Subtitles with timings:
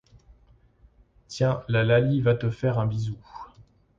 [1.27, 3.15] Tiens, la Laly va te faire un bisou.